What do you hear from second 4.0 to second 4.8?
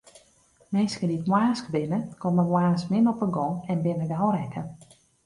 gau rekke.